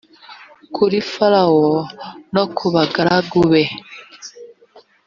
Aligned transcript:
kuri 0.75 0.97
farawo 1.11 1.71
no 2.33 2.43
ku 2.55 2.65
bagaragu 2.73 3.41
be 3.51 3.63